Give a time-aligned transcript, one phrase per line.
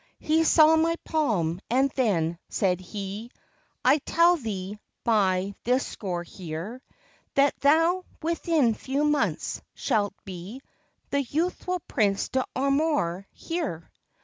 [0.17, 3.29] He saw my palm; and then, said he,
[3.85, 6.81] I tell thee, by this score here,
[7.35, 10.63] That thou, within few months, shalt be
[11.11, 13.91] The youthful Prince D'Amour here.